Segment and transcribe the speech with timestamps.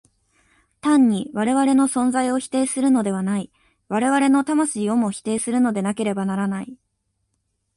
[0.81, 3.51] 単に我々の存在を否定するのではない、
[3.87, 6.75] 我々の魂をも否定するのでなければならない。